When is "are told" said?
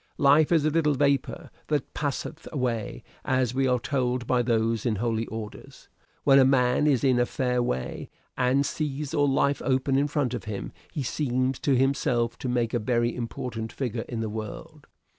3.67-4.25